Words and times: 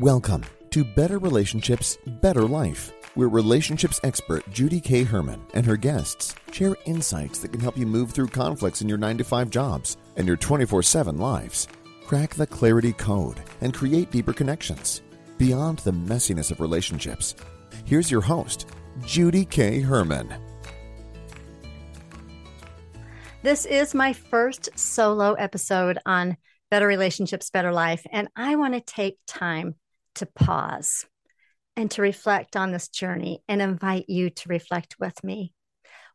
Welcome 0.00 0.42
to 0.70 0.82
Better 0.82 1.18
Relationships, 1.20 1.98
Better 2.20 2.42
Life, 2.42 2.90
where 3.14 3.28
relationships 3.28 4.00
expert 4.02 4.42
Judy 4.50 4.80
K. 4.80 5.04
Herman 5.04 5.40
and 5.54 5.64
her 5.64 5.76
guests 5.76 6.34
share 6.50 6.74
insights 6.84 7.38
that 7.38 7.52
can 7.52 7.60
help 7.60 7.78
you 7.78 7.86
move 7.86 8.10
through 8.10 8.26
conflicts 8.26 8.82
in 8.82 8.88
your 8.88 8.98
9 8.98 9.18
to 9.18 9.24
5 9.24 9.50
jobs 9.50 9.96
and 10.16 10.26
your 10.26 10.36
24 10.36 10.82
7 10.82 11.16
lives. 11.16 11.68
Crack 12.08 12.34
the 12.34 12.44
clarity 12.44 12.92
code 12.92 13.40
and 13.60 13.72
create 13.72 14.10
deeper 14.10 14.32
connections 14.32 15.02
beyond 15.38 15.78
the 15.78 15.92
messiness 15.92 16.50
of 16.50 16.60
relationships. 16.60 17.36
Here's 17.84 18.10
your 18.10 18.20
host, 18.20 18.66
Judy 19.06 19.44
K. 19.44 19.78
Herman. 19.78 20.34
This 23.42 23.64
is 23.64 23.94
my 23.94 24.12
first 24.12 24.70
solo 24.74 25.34
episode 25.34 26.00
on 26.04 26.36
Better 26.68 26.88
Relationships, 26.88 27.50
Better 27.50 27.72
Life, 27.72 28.04
and 28.10 28.26
I 28.34 28.56
want 28.56 28.74
to 28.74 28.80
take 28.80 29.18
time 29.28 29.76
to 30.14 30.26
pause 30.26 31.06
and 31.76 31.90
to 31.92 32.02
reflect 32.02 32.56
on 32.56 32.72
this 32.72 32.88
journey 32.88 33.42
and 33.48 33.60
invite 33.60 34.08
you 34.08 34.30
to 34.30 34.48
reflect 34.48 34.96
with 34.98 35.22
me. 35.24 35.52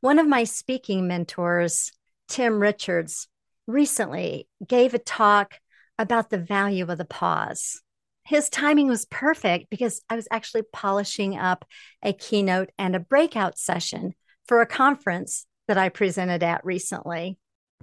One 0.02 0.19
of 0.19 0.28
my 0.28 0.45
speaking 0.45 1.08
mentors, 1.08 1.92
Tim 2.27 2.59
Richards, 2.59 3.27
recently 3.67 4.47
gave 4.66 4.94
a 4.94 5.00
talk 5.00 5.59
about 5.97 6.30
the 6.30 6.38
value 6.38 6.86
of 6.89 6.97
the 6.97 7.05
pause. 7.05 7.81
His 8.23 8.50
timing 8.50 8.88
was 8.88 9.05
perfect 9.05 9.70
because 9.70 10.02
I 10.09 10.16
was 10.16 10.27
actually 10.31 10.64
polishing 10.72 11.38
up 11.38 11.66
a 12.03 12.14
keynote 12.14 12.70
and 12.77 12.95
a 12.95 13.00
breakout 13.00 13.58
session 13.58 14.14
for 14.47 14.61
a 14.61 14.66
conference 14.66 15.45
that 15.67 15.77
I 15.77 15.89
presented 15.89 16.42
at 16.44 16.64
recently. 16.64 17.38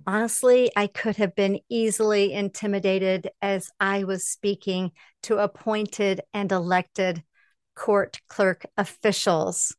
Honestly, 0.04 0.70
I 0.76 0.86
could 0.86 1.16
have 1.16 1.34
been 1.34 1.60
easily 1.68 2.32
intimidated 2.32 3.30
as 3.40 3.70
I 3.80 4.04
was 4.04 4.26
speaking 4.26 4.92
to 5.22 5.38
appointed 5.38 6.20
and 6.34 6.50
elected 6.52 7.22
court 7.74 8.20
clerk 8.28 8.66
officials. 8.76 9.76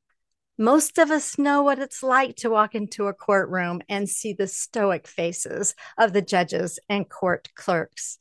Most 0.58 0.98
of 0.98 1.12
us 1.12 1.38
know 1.38 1.62
what 1.62 1.80
it's 1.80 2.02
like 2.02 2.36
to 2.38 2.50
walk 2.50 2.74
into 2.74 3.08
a 3.08 3.14
courtroom 3.14 3.82
and 3.88 4.10
see 4.10 4.34
the 4.34 4.48
stoic 4.48 5.08
faces 5.08 5.76
of 5.98 6.14
the 6.14 6.22
judges 6.22 6.80
and 6.90 7.08
court 7.08 7.50
clerks. 7.56 8.18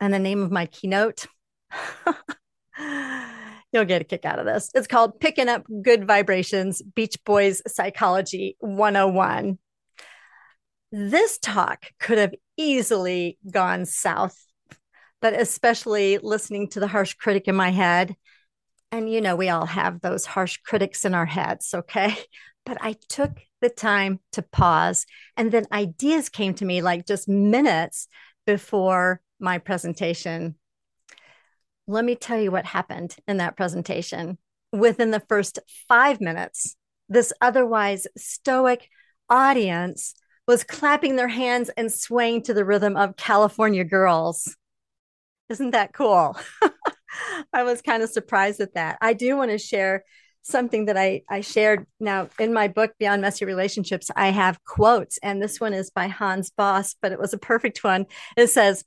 And 0.00 0.14
the 0.14 0.18
name 0.18 0.42
of 0.42 0.52
my 0.52 0.66
keynote, 0.66 1.26
you'll 3.72 3.84
get 3.84 4.00
a 4.00 4.04
kick 4.04 4.24
out 4.24 4.38
of 4.38 4.46
this. 4.46 4.70
It's 4.74 4.86
called 4.86 5.18
Picking 5.18 5.48
Up 5.48 5.64
Good 5.82 6.06
Vibrations 6.06 6.80
Beach 6.82 7.16
Boys 7.24 7.62
Psychology 7.66 8.56
101 8.60 9.58
this 10.92 11.38
talk 11.38 11.86
could 11.98 12.18
have 12.18 12.34
easily 12.56 13.38
gone 13.50 13.86
south, 13.86 14.36
but 15.20 15.34
especially 15.34 16.18
listening 16.18 16.68
to 16.70 16.80
the 16.80 16.88
harsh 16.88 17.14
critic 17.14 17.46
in 17.48 17.54
my 17.54 17.70
head. 17.70 18.16
And 18.92 19.10
you 19.10 19.20
know, 19.20 19.36
we 19.36 19.48
all 19.48 19.66
have 19.66 20.00
those 20.00 20.26
harsh 20.26 20.58
critics 20.64 21.04
in 21.04 21.14
our 21.14 21.26
heads, 21.26 21.72
okay? 21.74 22.16
But 22.66 22.76
I 22.82 22.94
took 23.08 23.40
the 23.62 23.70
time 23.70 24.20
to 24.32 24.42
pause, 24.42 25.06
and 25.34 25.50
then 25.50 25.64
ideas 25.72 26.28
came 26.28 26.52
to 26.54 26.64
me 26.66 26.82
like 26.82 27.06
just 27.06 27.26
minutes 27.26 28.06
before 28.46 29.22
my 29.40 29.56
presentation. 29.56 30.56
Let 31.86 32.04
me 32.04 32.16
tell 32.16 32.38
you 32.38 32.50
what 32.50 32.66
happened 32.66 33.16
in 33.26 33.38
that 33.38 33.56
presentation. 33.56 34.36
Within 34.72 35.10
the 35.10 35.22
first 35.26 35.58
five 35.88 36.20
minutes, 36.20 36.76
this 37.08 37.32
otherwise 37.40 38.06
stoic 38.16 38.88
audience 39.30 40.14
was 40.50 40.64
clapping 40.64 41.14
their 41.14 41.28
hands 41.28 41.70
and 41.76 41.92
swaying 41.92 42.42
to 42.42 42.52
the 42.52 42.64
rhythm 42.64 42.96
of 42.96 43.14
California 43.14 43.84
Girls. 43.84 44.56
Isn't 45.48 45.70
that 45.70 45.92
cool? 45.92 46.36
I 47.52 47.62
was 47.62 47.82
kind 47.82 48.02
of 48.02 48.10
surprised 48.10 48.58
at 48.58 48.74
that. 48.74 48.98
I 49.00 49.12
do 49.12 49.36
want 49.36 49.52
to 49.52 49.58
share 49.58 50.02
something 50.42 50.86
that 50.86 50.96
I, 50.96 51.22
I 51.30 51.42
shared 51.42 51.86
now 52.00 52.30
in 52.40 52.52
my 52.52 52.66
book, 52.66 52.90
Beyond 52.98 53.22
Messy 53.22 53.44
Relationships. 53.44 54.10
I 54.16 54.30
have 54.30 54.64
quotes, 54.64 55.18
and 55.18 55.40
this 55.40 55.60
one 55.60 55.72
is 55.72 55.88
by 55.88 56.08
Hans 56.08 56.50
Bos, 56.50 56.96
but 57.00 57.12
it 57.12 57.20
was 57.20 57.32
a 57.32 57.38
perfect 57.38 57.84
one. 57.84 58.06
It 58.36 58.48
says, 58.48 58.84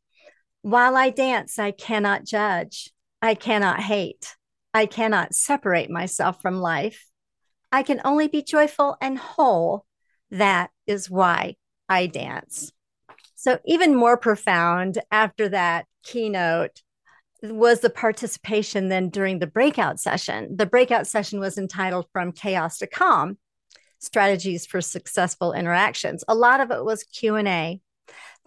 While 0.63 0.97
I 0.97 1.11
dance, 1.11 1.59
I 1.59 1.71
cannot 1.71 2.25
judge, 2.25 2.91
I 3.21 3.35
cannot 3.35 3.79
hate, 3.79 4.35
I 4.73 4.85
cannot 4.85 5.33
separate 5.33 5.89
myself 5.89 6.41
from 6.41 6.59
life. 6.59 7.05
I 7.71 7.83
can 7.83 8.01
only 8.03 8.27
be 8.27 8.43
joyful 8.43 8.97
and 8.99 9.17
whole 9.17 9.85
that 10.29 10.69
is 10.87 11.09
why 11.09 11.55
I 11.89 12.07
dance. 12.07 12.71
So, 13.35 13.59
even 13.65 13.95
more 13.95 14.17
profound 14.17 14.99
after 15.11 15.49
that 15.49 15.85
keynote 16.03 16.81
was 17.41 17.81
the 17.81 17.89
participation 17.89 18.87
then 18.87 19.09
during 19.09 19.39
the 19.39 19.47
breakout 19.47 19.99
session. 19.99 20.55
The 20.55 20.65
breakout 20.65 21.07
session 21.07 21.39
was 21.39 21.57
entitled 21.57 22.07
From 22.13 22.31
Chaos 22.31 22.77
to 22.77 22.87
Calm 22.87 23.37
Strategies 23.99 24.65
for 24.65 24.79
Successful 24.79 25.51
Interactions. 25.51 26.23
A 26.27 26.35
lot 26.35 26.61
of 26.61 26.71
it 26.71 26.85
was 26.85 27.03
Q&A, 27.03 27.81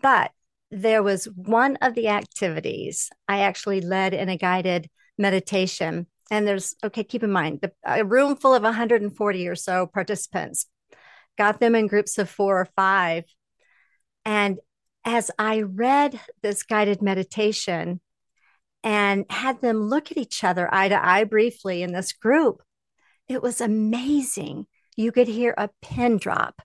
but 0.01 0.31
there 0.71 1.03
was 1.03 1.27
one 1.27 1.77
of 1.77 1.95
the 1.95 2.09
activities 2.09 3.11
I 3.29 3.41
actually 3.41 3.83
led 3.83 4.15
in 4.15 4.29
a 4.29 4.37
guided 4.37 4.89
meditation. 5.19 6.07
And 6.31 6.47
there's, 6.47 6.75
okay, 6.83 7.05
keep 7.05 7.23
in 7.23 7.31
mind, 7.31 7.61
the, 7.61 7.73
a 7.85 8.05
room 8.05 8.35
full 8.37 8.55
of 8.55 8.63
140 8.63 9.49
or 9.49 9.55
so 9.55 9.87
participants 9.87 10.67
got 11.37 11.61
them 11.61 11.75
in 11.75 11.87
groups 11.87 12.19
of 12.19 12.29
four 12.29 12.61
or 12.61 12.69
five. 12.77 13.25
And 14.25 14.59
as 15.05 15.31
I 15.39 15.63
read 15.63 16.19
this 16.43 16.63
guided 16.63 17.01
meditation 17.01 18.01
and 18.83 19.25
had 19.31 19.61
them 19.61 19.83
look 19.83 20.11
at 20.11 20.19
each 20.19 20.43
other 20.43 20.73
eye 20.73 20.89
to 20.89 21.07
eye 21.07 21.25
briefly 21.25 21.83
in 21.83 21.93
this 21.93 22.13
group, 22.13 22.63
it 23.29 23.43
was 23.43 23.61
amazing. 23.61 24.67
You 24.97 25.13
could 25.13 25.29
hear 25.29 25.55
a 25.57 25.71
pin 25.83 26.19
drop 26.19 26.63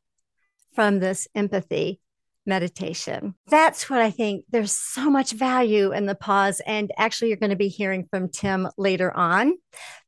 from 0.73 0.99
this 0.99 1.27
empathy 1.35 1.99
meditation. 2.45 3.35
That's 3.47 3.89
what 3.89 4.01
I 4.01 4.11
think. 4.11 4.45
There's 4.49 4.71
so 4.71 5.09
much 5.09 5.31
value 5.31 5.91
in 5.91 6.05
the 6.05 6.15
pause. 6.15 6.61
And 6.65 6.91
actually, 6.97 7.29
you're 7.29 7.37
going 7.37 7.51
to 7.51 7.55
be 7.55 7.67
hearing 7.67 8.07
from 8.09 8.29
Tim 8.29 8.67
later 8.77 9.15
on. 9.15 9.53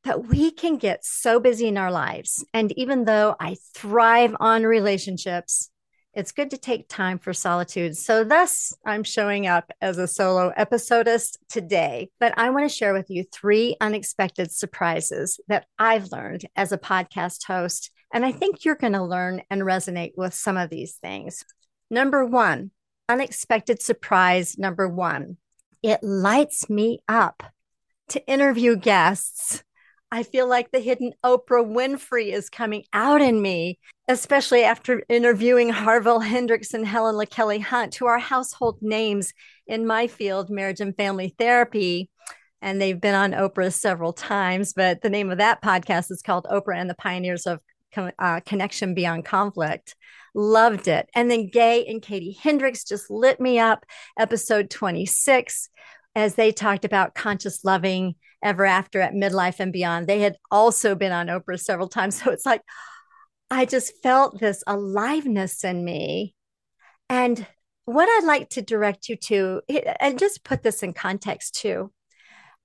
But 0.03 0.27
we 0.27 0.51
can 0.51 0.77
get 0.77 1.05
so 1.05 1.39
busy 1.39 1.67
in 1.67 1.77
our 1.77 1.91
lives. 1.91 2.45
And 2.53 2.71
even 2.77 3.05
though 3.05 3.35
I 3.39 3.57
thrive 3.73 4.35
on 4.39 4.63
relationships, 4.63 5.69
it's 6.13 6.31
good 6.31 6.51
to 6.51 6.57
take 6.57 6.87
time 6.87 7.17
for 7.17 7.33
solitude. 7.33 7.97
So, 7.97 8.23
thus, 8.23 8.71
I'm 8.85 9.03
showing 9.03 9.47
up 9.47 9.71
as 9.81 9.97
a 9.97 10.07
solo 10.07 10.53
episodist 10.55 11.39
today. 11.49 12.09
But 12.19 12.37
I 12.37 12.51
want 12.51 12.69
to 12.69 12.75
share 12.75 12.93
with 12.93 13.09
you 13.09 13.23
three 13.31 13.75
unexpected 13.81 14.51
surprises 14.51 15.39
that 15.47 15.65
I've 15.79 16.11
learned 16.11 16.45
as 16.55 16.71
a 16.71 16.77
podcast 16.77 17.45
host. 17.45 17.89
And 18.13 18.23
I 18.23 18.31
think 18.31 18.63
you're 18.63 18.75
going 18.75 18.93
to 18.93 19.03
learn 19.03 19.41
and 19.49 19.63
resonate 19.63 20.11
with 20.15 20.35
some 20.35 20.55
of 20.55 20.69
these 20.69 20.93
things. 21.01 21.43
Number 21.93 22.25
one, 22.25 22.71
unexpected 23.07 23.79
surprise. 23.79 24.57
Number 24.57 24.89
one, 24.89 25.37
it 25.83 26.01
lights 26.01 26.67
me 26.67 27.03
up 27.07 27.43
to 28.09 28.27
interview 28.27 28.75
guests. 28.75 29.63
I 30.11 30.23
feel 30.23 30.49
like 30.49 30.71
the 30.71 30.79
hidden 30.79 31.13
Oprah 31.23 31.63
Winfrey 31.63 32.33
is 32.33 32.49
coming 32.49 32.85
out 32.93 33.21
in 33.21 33.39
me, 33.39 33.77
especially 34.07 34.63
after 34.63 35.03
interviewing 35.07 35.69
Harville 35.69 36.21
Hendrix 36.21 36.73
and 36.73 36.87
Helen 36.87 37.13
LaKelly 37.13 37.61
Hunt, 37.61 37.93
who 37.93 38.07
are 38.07 38.17
household 38.17 38.79
names 38.81 39.31
in 39.67 39.85
my 39.85 40.07
field, 40.07 40.49
marriage 40.49 40.81
and 40.81 40.97
family 40.97 41.35
therapy. 41.37 42.09
And 42.59 42.81
they've 42.81 42.99
been 42.99 43.13
on 43.13 43.33
Oprah 43.33 43.71
several 43.71 44.13
times, 44.13 44.73
but 44.73 45.03
the 45.03 45.11
name 45.11 45.29
of 45.29 45.37
that 45.37 45.61
podcast 45.61 46.09
is 46.09 46.23
called 46.23 46.47
Oprah 46.49 46.75
and 46.75 46.89
the 46.89 46.95
Pioneers 46.95 47.45
of 47.45 47.59
uh, 47.97 48.39
Connection 48.41 48.93
Beyond 48.93 49.25
Conflict. 49.25 49.95
Loved 50.35 50.87
it. 50.87 51.09
And 51.13 51.29
then 51.29 51.47
Gay 51.47 51.85
and 51.85 52.01
Katie 52.01 52.37
Hendricks 52.41 52.83
just 52.83 53.09
lit 53.09 53.39
me 53.39 53.59
up. 53.59 53.85
Episode 54.17 54.69
26, 54.69 55.69
as 56.15 56.35
they 56.35 56.51
talked 56.51 56.85
about 56.85 57.15
conscious 57.15 57.63
loving 57.63 58.15
ever 58.43 58.65
after 58.65 58.99
at 58.99 59.13
midlife 59.13 59.59
and 59.59 59.71
beyond. 59.71 60.07
They 60.07 60.19
had 60.19 60.37
also 60.51 60.95
been 60.95 61.11
on 61.11 61.27
Oprah 61.27 61.59
several 61.59 61.87
times. 61.87 62.21
So 62.23 62.31
it's 62.31 62.45
like, 62.45 62.61
I 63.49 63.65
just 63.65 64.01
felt 64.01 64.39
this 64.39 64.63
aliveness 64.67 65.63
in 65.63 65.83
me. 65.83 66.35
And 67.09 67.45
what 67.85 68.09
I'd 68.09 68.25
like 68.25 68.49
to 68.51 68.61
direct 68.61 69.09
you 69.09 69.15
to, 69.15 69.61
and 69.99 70.17
just 70.17 70.43
put 70.43 70.63
this 70.63 70.83
in 70.83 70.93
context 70.93 71.55
too, 71.55 71.91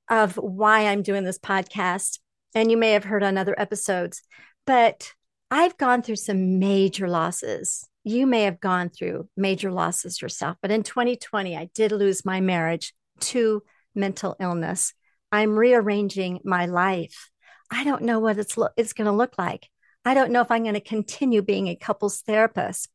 of 0.08 0.36
why 0.36 0.86
I'm 0.86 1.02
doing 1.02 1.24
this 1.24 1.38
podcast. 1.38 2.18
And 2.54 2.70
you 2.70 2.76
may 2.76 2.92
have 2.92 3.04
heard 3.04 3.22
on 3.22 3.36
other 3.36 3.54
episodes, 3.58 4.22
but 4.66 5.12
I've 5.50 5.76
gone 5.78 6.02
through 6.02 6.16
some 6.16 6.58
major 6.58 7.08
losses. 7.08 7.86
You 8.04 8.26
may 8.26 8.42
have 8.42 8.60
gone 8.60 8.90
through 8.90 9.28
major 9.36 9.70
losses 9.72 10.20
yourself, 10.20 10.56
but 10.60 10.70
in 10.70 10.82
2020, 10.82 11.56
I 11.56 11.70
did 11.74 11.92
lose 11.92 12.24
my 12.24 12.40
marriage 12.40 12.94
to 13.20 13.62
mental 13.94 14.36
illness. 14.40 14.92
I'm 15.32 15.58
rearranging 15.58 16.40
my 16.44 16.66
life. 16.66 17.30
I 17.70 17.84
don't 17.84 18.02
know 18.02 18.18
what 18.18 18.38
it's, 18.38 18.56
lo- 18.56 18.68
it's 18.76 18.92
going 18.92 19.06
to 19.06 19.12
look 19.12 19.38
like. 19.38 19.68
I 20.04 20.14
don't 20.14 20.32
know 20.32 20.40
if 20.40 20.50
I'm 20.50 20.62
going 20.62 20.74
to 20.74 20.80
continue 20.80 21.42
being 21.42 21.68
a 21.68 21.76
couples 21.76 22.22
therapist. 22.22 22.88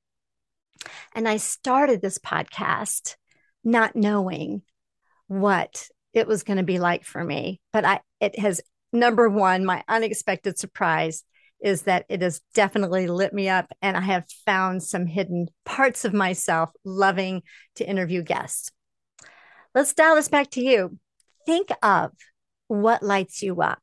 And 1.13 1.27
I 1.27 1.37
started 1.37 2.01
this 2.01 2.17
podcast 2.17 3.15
not 3.63 3.95
knowing 3.95 4.63
what 5.27 5.87
it 6.13 6.27
was 6.27 6.43
going 6.43 6.57
to 6.57 6.63
be 6.63 6.79
like 6.79 7.03
for 7.03 7.23
me. 7.23 7.61
But 7.71 7.85
I 7.85 8.01
it 8.19 8.37
has 8.39 8.61
number 8.91 9.29
one, 9.29 9.65
my 9.65 9.83
unexpected 9.87 10.57
surprise 10.57 11.23
is 11.63 11.83
that 11.83 12.05
it 12.09 12.21
has 12.21 12.41
definitely 12.53 13.07
lit 13.07 13.33
me 13.33 13.47
up 13.47 13.71
and 13.81 13.95
I 13.95 14.01
have 14.01 14.25
found 14.45 14.83
some 14.83 15.07
hidden 15.07 15.47
parts 15.65 16.03
of 16.03 16.13
myself 16.13 16.69
loving 16.83 17.41
to 17.75 17.89
interview 17.89 18.21
guests. 18.21 18.69
Let's 19.73 19.93
dial 19.93 20.15
this 20.15 20.27
back 20.27 20.51
to 20.51 20.61
you. 20.61 20.99
Think 21.45 21.69
of 21.81 22.11
what 22.67 23.01
lights 23.01 23.41
you 23.41 23.61
up. 23.61 23.81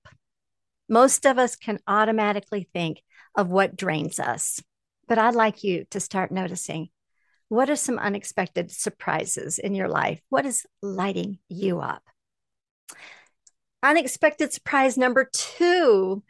Most 0.89 1.25
of 1.25 1.39
us 1.39 1.57
can 1.57 1.81
automatically 1.87 2.69
think 2.73 3.03
of 3.35 3.49
what 3.49 3.77
drains 3.77 4.21
us, 4.21 4.63
but 5.09 5.19
I'd 5.19 5.35
like 5.35 5.65
you 5.65 5.87
to 5.91 6.01
start 6.01 6.31
noticing 6.31 6.91
what 7.49 7.71
are 7.71 7.77
some 7.77 7.99
unexpected 7.99 8.71
surprises 8.71 9.59
in 9.59 9.75
your 9.75 9.89
life? 9.89 10.21
What 10.29 10.47
is 10.47 10.67
lighting 10.83 11.39
you 11.49 11.81
up? 11.81 12.03
Unexpected 13.83 14.53
surprise 14.53 14.99
number 14.99 15.29
two 15.33 16.23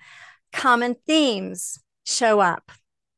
common 0.52 0.96
themes 1.06 1.78
show 2.04 2.40
up 2.40 2.70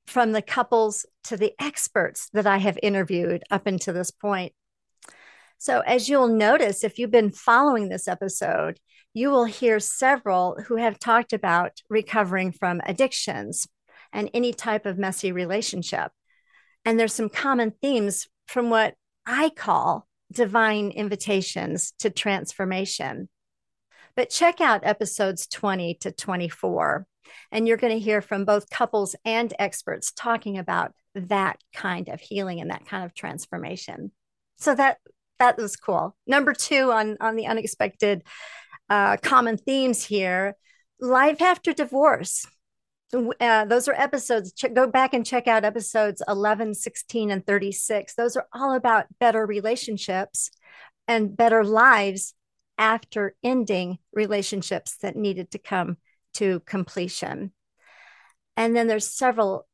from 0.06 0.32
the 0.32 0.42
couples 0.42 1.06
to 1.24 1.36
the 1.36 1.54
experts 1.58 2.28
that 2.32 2.46
I 2.46 2.58
have 2.58 2.78
interviewed 2.82 3.42
up 3.50 3.66
until 3.66 3.94
this 3.94 4.10
point. 4.10 4.52
So, 5.58 5.80
as 5.80 6.08
you'll 6.08 6.28
notice, 6.28 6.82
if 6.82 6.98
you've 6.98 7.10
been 7.10 7.30
following 7.30 7.88
this 7.88 8.08
episode, 8.08 8.80
you 9.14 9.30
will 9.30 9.44
hear 9.44 9.78
several 9.78 10.58
who 10.66 10.76
have 10.76 10.98
talked 10.98 11.32
about 11.32 11.80
recovering 11.88 12.52
from 12.52 12.80
addictions 12.84 13.68
and 14.12 14.30
any 14.34 14.52
type 14.52 14.86
of 14.86 14.98
messy 14.98 15.32
relationship. 15.32 16.10
And 16.84 16.98
there's 16.98 17.14
some 17.14 17.28
common 17.28 17.72
themes 17.80 18.28
from 18.46 18.70
what 18.70 18.94
I 19.24 19.50
call 19.50 20.08
divine 20.32 20.90
invitations 20.90 21.92
to 22.00 22.10
transformation. 22.10 23.28
But 24.16 24.30
check 24.30 24.60
out 24.60 24.84
episodes 24.84 25.46
20 25.46 25.94
to 26.00 26.12
24, 26.12 27.06
and 27.50 27.66
you're 27.66 27.76
going 27.76 27.92
to 27.92 27.98
hear 27.98 28.20
from 28.20 28.44
both 28.44 28.70
couples 28.70 29.16
and 29.24 29.52
experts 29.58 30.12
talking 30.12 30.58
about 30.58 30.92
that 31.14 31.58
kind 31.74 32.08
of 32.08 32.20
healing 32.20 32.60
and 32.60 32.70
that 32.70 32.86
kind 32.86 33.04
of 33.04 33.14
transformation. 33.14 34.12
So 34.58 34.74
that 34.74 34.98
that 35.38 35.56
was 35.56 35.76
cool. 35.76 36.16
Number 36.26 36.54
two 36.54 36.92
on 36.92 37.16
on 37.20 37.36
the 37.36 37.46
unexpected 37.46 38.22
uh, 38.88 39.16
common 39.18 39.56
themes 39.56 40.04
here: 40.04 40.54
life 41.00 41.42
after 41.42 41.72
divorce. 41.72 42.46
Uh, 43.12 43.66
those 43.66 43.88
are 43.88 43.94
episodes. 43.94 44.52
Ch- 44.54 44.72
go 44.72 44.86
back 44.86 45.12
and 45.12 45.26
check 45.26 45.46
out 45.46 45.66
episodes 45.66 46.22
11, 46.28 46.74
16, 46.74 47.30
and 47.30 47.46
36. 47.46 48.14
Those 48.14 48.36
are 48.36 48.46
all 48.54 48.74
about 48.74 49.04
better 49.20 49.44
relationships 49.44 50.50
and 51.06 51.36
better 51.36 51.62
lives 51.62 52.32
after 52.78 53.34
ending 53.42 53.98
relationships 54.12 54.96
that 55.02 55.14
needed 55.14 55.50
to 55.50 55.58
come 55.58 55.98
to 56.34 56.60
completion. 56.60 57.52
And 58.56 58.76
then 58.76 58.86
there's 58.86 59.08
several 59.08 59.66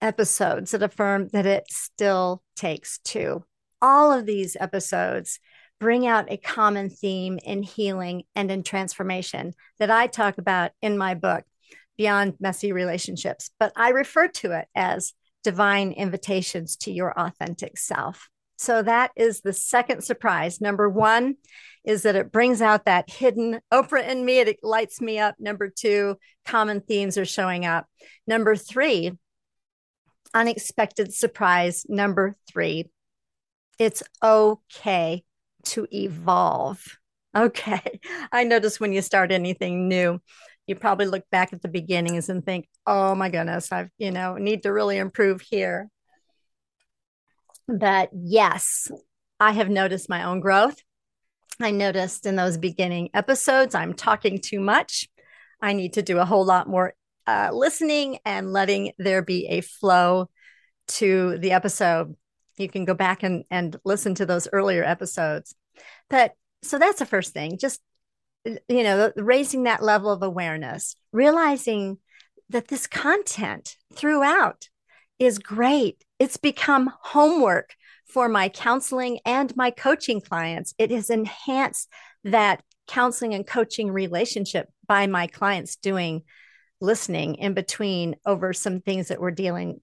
episodes 0.00 0.70
that 0.70 0.82
affirm 0.82 1.28
that 1.32 1.46
it 1.46 1.64
still 1.70 2.42
takes 2.56 2.98
two. 2.98 3.44
All 3.80 4.12
of 4.12 4.26
these 4.26 4.56
episodes 4.58 5.40
bring 5.80 6.06
out 6.06 6.30
a 6.30 6.36
common 6.36 6.90
theme 6.90 7.38
in 7.44 7.62
healing 7.62 8.24
and 8.34 8.50
in 8.50 8.62
transformation 8.62 9.52
that 9.78 9.90
I 9.90 10.06
talk 10.08 10.38
about 10.38 10.72
in 10.82 10.98
my 10.98 11.14
book, 11.14 11.44
Beyond 11.96 12.34
Messy 12.40 12.72
Relationships. 12.72 13.50
But 13.58 13.72
I 13.76 13.90
refer 13.90 14.28
to 14.28 14.52
it 14.52 14.66
as 14.74 15.12
divine 15.44 15.92
invitations 15.92 16.76
to 16.76 16.92
your 16.92 17.18
authentic 17.18 17.78
self. 17.78 18.28
So 18.56 18.82
that 18.82 19.12
is 19.16 19.40
the 19.40 19.52
second 19.52 20.02
surprise. 20.02 20.60
Number 20.60 20.88
one 20.88 21.36
is 21.88 22.02
that 22.02 22.16
it 22.16 22.30
brings 22.30 22.60
out 22.60 22.84
that 22.84 23.08
hidden 23.10 23.60
Oprah 23.72 24.06
in 24.06 24.22
me. 24.22 24.40
It 24.40 24.58
lights 24.62 25.00
me 25.00 25.18
up. 25.18 25.36
Number 25.38 25.70
two, 25.70 26.18
common 26.44 26.82
themes 26.82 27.16
are 27.16 27.24
showing 27.24 27.64
up. 27.64 27.86
Number 28.26 28.56
three, 28.56 29.12
unexpected 30.34 31.14
surprise. 31.14 31.86
Number 31.88 32.36
three, 32.46 32.90
it's 33.78 34.02
okay 34.22 35.24
to 35.64 35.88
evolve. 35.90 36.84
Okay. 37.36 38.00
I 38.32 38.44
notice 38.44 38.80
when 38.80 38.92
you 38.94 39.02
start 39.02 39.30
anything 39.30 39.86
new, 39.86 40.18
you 40.66 40.74
probably 40.74 41.06
look 41.06 41.24
back 41.30 41.52
at 41.52 41.60
the 41.60 41.68
beginnings 41.68 42.30
and 42.30 42.44
think, 42.44 42.66
oh 42.86 43.14
my 43.14 43.28
goodness, 43.28 43.70
I've, 43.70 43.90
you 43.98 44.10
know, 44.10 44.36
need 44.36 44.62
to 44.62 44.72
really 44.72 44.96
improve 44.96 45.42
here. 45.42 45.88
But 47.68 48.08
yes, 48.14 48.90
I 49.38 49.52
have 49.52 49.68
noticed 49.68 50.08
my 50.08 50.24
own 50.24 50.40
growth. 50.40 50.82
I 51.60 51.70
noticed 51.72 52.26
in 52.26 52.36
those 52.36 52.56
beginning 52.56 53.10
episodes, 53.14 53.74
I'm 53.74 53.94
talking 53.94 54.40
too 54.40 54.60
much. 54.60 55.08
I 55.60 55.72
need 55.72 55.94
to 55.94 56.02
do 56.02 56.18
a 56.18 56.24
whole 56.24 56.44
lot 56.44 56.68
more 56.68 56.94
uh, 57.26 57.50
listening 57.52 58.18
and 58.24 58.52
letting 58.52 58.92
there 58.98 59.22
be 59.22 59.46
a 59.46 59.60
flow 59.60 60.30
to 60.88 61.36
the 61.38 61.52
episode. 61.52 62.14
You 62.56 62.68
can 62.68 62.84
go 62.84 62.94
back 62.94 63.22
and, 63.22 63.44
and 63.50 63.76
listen 63.84 64.14
to 64.16 64.26
those 64.26 64.48
earlier 64.52 64.84
episodes. 64.84 65.54
But 66.08 66.32
so 66.62 66.78
that's 66.78 67.00
the 67.00 67.06
first 67.06 67.32
thing, 67.32 67.58
just, 67.58 67.80
you 68.44 68.82
know, 68.82 69.12
raising 69.16 69.64
that 69.64 69.82
level 69.82 70.10
of 70.10 70.22
awareness, 70.22 70.94
realizing 71.12 71.98
that 72.50 72.68
this 72.68 72.86
content 72.86 73.76
throughout 73.94 74.68
is 75.18 75.38
great. 75.38 76.04
It's 76.18 76.36
become 76.36 76.92
homework 77.02 77.74
for 78.08 78.28
my 78.28 78.48
counseling 78.48 79.20
and 79.24 79.54
my 79.56 79.70
coaching 79.70 80.20
clients. 80.20 80.74
It 80.78 80.90
has 80.90 81.10
enhanced 81.10 81.88
that 82.24 82.62
counseling 82.86 83.34
and 83.34 83.46
coaching 83.46 83.90
relationship 83.90 84.68
by 84.86 85.06
my 85.06 85.26
clients 85.26 85.76
doing 85.76 86.22
listening 86.80 87.34
in 87.36 87.54
between 87.54 88.16
over 88.24 88.52
some 88.52 88.80
things 88.80 89.08
that 89.08 89.20
we're 89.20 89.30
dealing 89.30 89.80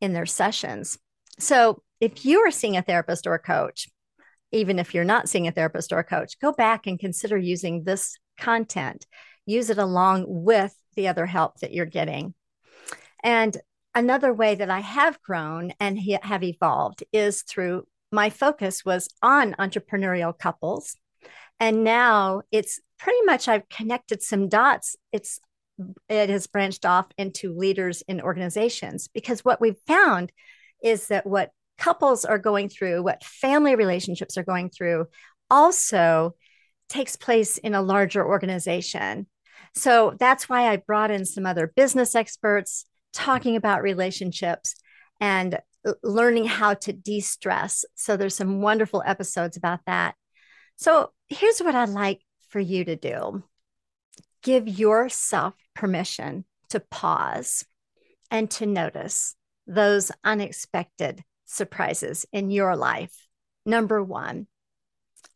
in 0.00 0.12
their 0.12 0.26
sessions. 0.26 0.98
So, 1.38 1.82
if 2.00 2.24
you 2.24 2.40
are 2.40 2.50
seeing 2.50 2.76
a 2.76 2.82
therapist 2.82 3.26
or 3.26 3.34
a 3.34 3.40
coach, 3.40 3.88
even 4.52 4.78
if 4.78 4.94
you're 4.94 5.04
not 5.04 5.28
seeing 5.28 5.48
a 5.48 5.52
therapist 5.52 5.92
or 5.92 5.98
a 5.98 6.04
coach, 6.04 6.38
go 6.40 6.52
back 6.52 6.86
and 6.86 6.98
consider 6.98 7.36
using 7.36 7.84
this 7.84 8.16
content. 8.38 9.06
Use 9.46 9.68
it 9.70 9.78
along 9.78 10.24
with 10.28 10.74
the 10.94 11.08
other 11.08 11.26
help 11.26 11.58
that 11.60 11.72
you're 11.72 11.86
getting. 11.86 12.34
And 13.22 13.56
another 13.98 14.32
way 14.32 14.54
that 14.54 14.70
I 14.70 14.80
have 14.80 15.20
grown 15.22 15.72
and 15.80 15.98
have 16.22 16.44
evolved 16.44 17.02
is 17.12 17.42
through 17.42 17.86
my 18.12 18.30
focus 18.30 18.84
was 18.84 19.08
on 19.22 19.54
entrepreneurial 19.58 20.38
couples. 20.38 20.96
And 21.60 21.82
now 21.82 22.42
it's 22.52 22.80
pretty 22.98 23.20
much 23.22 23.48
I've 23.48 23.68
connected 23.68 24.22
some 24.22 24.48
dots. 24.48 24.96
It's 25.12 25.40
it 26.08 26.28
has 26.28 26.46
branched 26.46 26.84
off 26.84 27.06
into 27.18 27.56
leaders 27.56 28.02
in 28.08 28.20
organizations 28.20 29.08
because 29.08 29.44
what 29.44 29.60
we've 29.60 29.78
found 29.86 30.32
is 30.82 31.08
that 31.08 31.26
what 31.26 31.50
couples 31.76 32.24
are 32.24 32.38
going 32.38 32.68
through, 32.68 33.02
what 33.02 33.22
family 33.24 33.76
relationships 33.76 34.36
are 34.36 34.44
going 34.44 34.70
through, 34.70 35.06
also 35.50 36.34
takes 36.88 37.16
place 37.16 37.58
in 37.58 37.74
a 37.74 37.82
larger 37.82 38.26
organization. 38.26 39.26
So 39.74 40.14
that's 40.18 40.48
why 40.48 40.68
I 40.68 40.76
brought 40.76 41.10
in 41.12 41.24
some 41.24 41.46
other 41.46 41.72
business 41.74 42.14
experts, 42.14 42.84
talking 43.18 43.56
about 43.56 43.82
relationships 43.82 44.76
and 45.20 45.58
uh, 45.84 45.94
learning 46.04 46.44
how 46.44 46.74
to 46.74 46.92
de 46.92 47.20
stress. 47.20 47.84
So 47.96 48.16
there's 48.16 48.36
some 48.36 48.62
wonderful 48.62 49.02
episodes 49.04 49.56
about 49.56 49.80
that. 49.86 50.14
So 50.76 51.10
here's 51.26 51.58
what 51.58 51.74
I'd 51.74 51.88
like 51.88 52.20
for 52.48 52.60
you 52.60 52.84
to 52.84 52.94
do 52.94 53.42
give 54.42 54.68
yourself 54.68 55.54
permission 55.74 56.44
to 56.68 56.78
pause 56.78 57.64
and 58.30 58.48
to 58.52 58.66
notice 58.66 59.34
those 59.66 60.12
unexpected 60.22 61.24
surprises 61.44 62.24
in 62.32 62.52
your 62.52 62.76
life. 62.76 63.26
Number 63.66 64.02
one, 64.02 64.46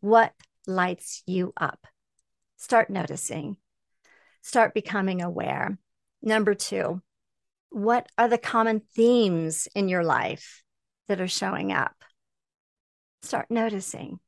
what 0.00 0.32
lights 0.68 1.24
you 1.26 1.52
up? 1.56 1.84
Start 2.58 2.90
noticing, 2.90 3.56
start 4.40 4.72
becoming 4.72 5.20
aware. 5.20 5.78
Number 6.22 6.54
two, 6.54 7.02
what 7.72 8.08
are 8.18 8.28
the 8.28 8.38
common 8.38 8.82
themes 8.94 9.68
in 9.74 9.88
your 9.88 10.04
life 10.04 10.62
that 11.08 11.20
are 11.20 11.28
showing 11.28 11.72
up? 11.72 11.94
Start 13.22 13.50
noticing. 13.50 14.18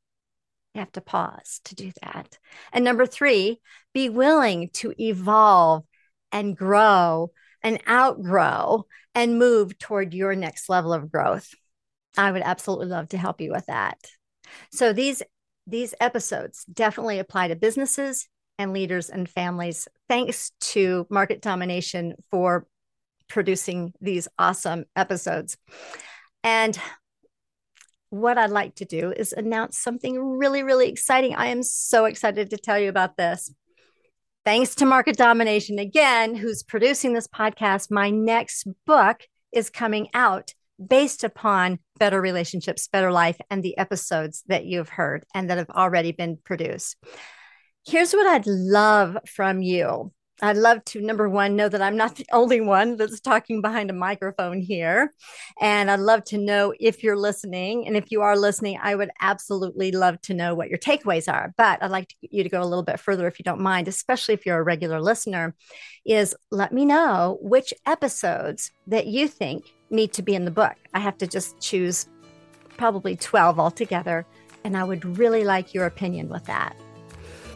You 0.73 0.79
have 0.79 0.91
to 0.93 1.01
pause 1.01 1.61
to 1.65 1.75
do 1.75 1.91
that. 2.01 2.37
And 2.73 2.83
number 2.83 3.05
three, 3.05 3.61
be 3.93 4.09
willing 4.09 4.69
to 4.73 4.93
evolve 4.99 5.83
and 6.31 6.57
grow 6.57 7.31
and 7.63 7.79
outgrow 7.87 8.85
and 9.13 9.39
move 9.39 9.77
toward 9.79 10.13
your 10.13 10.35
next 10.35 10.67
level 10.67 10.91
of 10.91 11.11
growth. 11.11 11.53
I 12.17 12.31
would 12.31 12.41
absolutely 12.41 12.87
love 12.87 13.09
to 13.09 13.17
help 13.17 13.41
you 13.41 13.51
with 13.51 13.67
that. 13.67 13.97
So 14.71 14.93
these 14.93 15.21
these 15.67 15.95
episodes 15.99 16.63
definitely 16.65 17.19
apply 17.19 17.47
to 17.47 17.55
businesses 17.55 18.27
and 18.59 18.71
leaders 18.71 19.09
and 19.09 19.27
families. 19.27 19.87
Thanks 20.07 20.51
to 20.59 21.07
Market 21.09 21.41
Domination 21.41 22.13
for 22.29 22.67
producing 23.27 23.93
these 24.01 24.27
awesome 24.37 24.85
episodes. 24.95 25.57
And 26.43 26.77
what 28.09 28.37
I'd 28.37 28.51
like 28.51 28.75
to 28.75 28.85
do 28.85 29.11
is 29.11 29.33
announce 29.33 29.77
something 29.79 30.19
really, 30.19 30.63
really 30.63 30.89
exciting. 30.89 31.35
I 31.35 31.47
am 31.47 31.63
so 31.63 32.05
excited 32.05 32.49
to 32.51 32.57
tell 32.57 32.79
you 32.79 32.89
about 32.89 33.17
this. 33.17 33.53
Thanks 34.45 34.75
to 34.75 34.85
Market 34.85 35.17
Domination 35.17 35.79
again, 35.79 36.35
who's 36.35 36.61
producing 36.61 37.13
this 37.13 37.27
podcast, 37.27 37.89
my 37.89 38.11
next 38.11 38.67
book 38.85 39.21
is 39.51 39.69
coming 39.69 40.07
out 40.13 40.53
based 40.85 41.23
upon 41.23 41.79
better 41.97 42.21
relationships, 42.21 42.87
better 42.87 43.11
life, 43.11 43.37
and 43.49 43.63
the 43.63 43.77
episodes 43.77 44.43
that 44.47 44.65
you've 44.65 44.89
heard 44.89 45.25
and 45.33 45.49
that 45.49 45.57
have 45.57 45.69
already 45.69 46.11
been 46.11 46.37
produced. 46.37 46.97
Here's 47.87 48.13
what 48.13 48.27
I'd 48.27 48.47
love 48.47 49.17
from 49.27 49.61
you 49.61 50.11
I'd 50.41 50.57
love 50.57 50.83
to, 50.85 51.01
number 51.01 51.29
one, 51.29 51.55
know 51.55 51.69
that 51.69 51.81
I'm 51.81 51.95
not 51.95 52.17
the 52.17 52.25
only 52.33 52.59
one 52.59 52.97
that's 52.97 53.21
talking 53.21 53.61
behind 53.61 53.89
a 53.89 53.93
microphone 53.93 54.59
here. 54.59 55.13
And 55.61 55.89
I'd 55.89 56.01
love 56.01 56.25
to 56.25 56.37
know 56.37 56.73
if 56.77 57.03
you're 57.03 57.15
listening. 57.15 57.87
And 57.87 57.95
if 57.95 58.11
you 58.11 58.21
are 58.21 58.37
listening, 58.37 58.77
I 58.81 58.95
would 58.95 59.11
absolutely 59.21 59.91
love 59.91 60.19
to 60.23 60.33
know 60.33 60.53
what 60.53 60.69
your 60.69 60.77
takeaways 60.77 61.31
are. 61.31 61.53
But 61.57 61.81
I'd 61.81 61.91
like 61.91 62.09
to, 62.09 62.15
you 62.21 62.43
to 62.43 62.49
go 62.49 62.61
a 62.61 62.65
little 62.65 62.83
bit 62.83 62.99
further 62.99 63.27
if 63.27 63.39
you 63.39 63.43
don't 63.43 63.61
mind, 63.61 63.87
especially 63.87 64.33
if 64.33 64.45
you're 64.45 64.59
a 64.59 64.63
regular 64.63 64.99
listener, 64.99 65.55
is 66.05 66.35
let 66.51 66.73
me 66.73 66.83
know 66.83 67.37
which 67.41 67.73
episodes 67.85 68.71
that 68.87 69.07
you 69.07 69.29
think 69.29 69.73
need 69.89 70.11
to 70.13 70.21
be 70.21 70.35
in 70.35 70.43
the 70.43 70.51
book. 70.51 70.75
I 70.93 70.99
have 70.99 71.17
to 71.19 71.27
just 71.27 71.59
choose 71.61 72.09
probably 72.75 73.15
12 73.15 73.57
altogether. 73.57 74.25
And 74.65 74.75
I 74.75 74.83
would 74.83 75.17
really 75.17 75.45
like 75.45 75.73
your 75.73 75.85
opinion 75.85 76.27
with 76.27 76.43
that. 76.45 76.75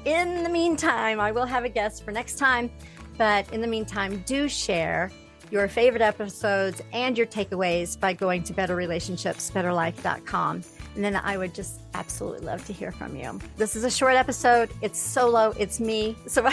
In 0.06 0.44
the 0.44 0.50
meantime, 0.50 1.20
I 1.20 1.32
will 1.32 1.46
have 1.46 1.65
a 1.65 1.70
guest 1.70 2.03
for 2.03 2.12
next 2.12 2.38
time. 2.38 2.72
But 3.20 3.53
in 3.53 3.62
the 3.62 3.68
meantime, 3.68 4.24
do 4.25 4.48
share 4.48 5.12
your 5.51 5.68
favorite 5.68 6.01
episodes 6.01 6.82
and 6.94 7.18
your 7.18 7.27
takeaways 7.27 8.00
by 8.00 8.13
going 8.13 8.44
to 8.44 8.53
betterrelationshipsbetterlife.com. 8.53 10.63
And 10.96 11.03
then 11.03 11.18
I 11.18 11.36
would 11.38 11.53
just 11.53 11.82
absolutely 11.94 12.46
love 12.46 12.65
to 12.65 12.74
hear 12.74 12.94
from 12.94 13.18
you. 13.18 13.38
This 13.58 13.75
is 13.75 13.84
a 13.84 13.91
short 13.91 14.15
episode. 14.15 14.70
It's 14.82 14.98
solo, 15.00 15.53
it's 15.58 15.82
me. 15.82 16.15
So 16.27 16.50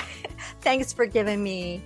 thanks 0.60 0.92
for 0.92 1.06
giving 1.06 1.42
me 1.42 1.82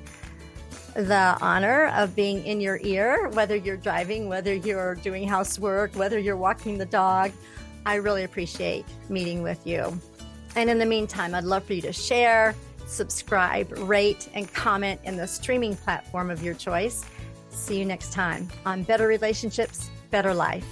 the 0.95 1.39
honor 1.41 1.87
of 1.89 2.17
being 2.17 2.45
in 2.47 2.61
your 2.61 2.81
ear, 2.83 3.29
whether 3.29 3.57
you're 3.57 3.77
driving, 3.77 4.29
whether 4.29 4.55
you're 4.55 4.95
doing 4.97 5.29
housework, 5.29 5.95
whether 5.95 6.19
you're 6.19 6.39
walking 6.39 6.79
the 6.79 6.87
dog. 6.87 7.33
I 7.85 7.97
really 7.97 8.25
appreciate 8.25 8.87
meeting 9.09 9.43
with 9.43 9.67
you. 9.67 10.01
And 10.57 10.69
in 10.69 10.79
the 10.79 10.87
meantime, 10.87 11.35
I'd 11.35 11.45
love 11.45 11.65
for 11.65 11.75
you 11.75 11.83
to 11.83 11.93
share, 11.93 12.55
subscribe, 12.87 13.73
rate, 13.79 14.29
and 14.35 14.53
comment 14.53 15.01
in 15.05 15.17
the 15.17 15.27
streaming 15.27 15.77
platform 15.77 16.31
of 16.31 16.43
your 16.43 16.55
choice. 16.55 17.05
See 17.51 17.79
you 17.79 17.85
next 17.85 18.13
time 18.13 18.49
on 18.67 18.83
Better 18.83 19.07
Relationships, 19.07 19.91
Better 20.11 20.35
Life. 20.35 20.67